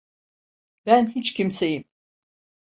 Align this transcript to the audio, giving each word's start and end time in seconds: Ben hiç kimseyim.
Ben 0.85 1.07
hiç 1.15 1.33
kimseyim. 1.33 1.83